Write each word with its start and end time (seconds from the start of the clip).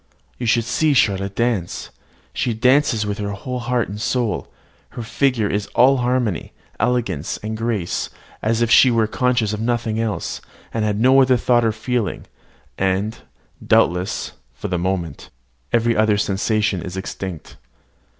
You 0.39 0.47
should 0.47 0.63
see 0.63 0.95
Charlotte 0.95 1.35
dance. 1.35 1.91
She 2.33 2.55
dances 2.55 3.05
with 3.05 3.19
her 3.19 3.33
whole 3.33 3.59
heart 3.59 3.87
and 3.87 4.01
soul: 4.01 4.51
her 4.97 5.03
figure 5.03 5.47
is 5.47 5.67
all 5.75 5.97
harmony, 5.97 6.53
elegance, 6.79 7.37
and 7.43 7.55
grace, 7.55 8.09
as 8.41 8.63
if 8.63 8.71
she 8.71 8.89
were 8.89 9.05
conscious 9.05 9.53
of 9.53 9.61
nothing 9.61 9.99
else, 9.99 10.41
and 10.73 10.83
had 10.83 10.99
no 10.99 11.21
other 11.21 11.37
thought 11.37 11.63
or 11.63 11.71
feeling; 11.71 12.25
and, 12.79 13.19
doubtless, 13.63 14.31
for 14.55 14.69
the 14.69 14.79
moment, 14.79 15.29
every 15.71 15.95
other 15.95 16.17
sensation 16.17 16.81
is 16.81 16.97
extinct. 16.97 17.57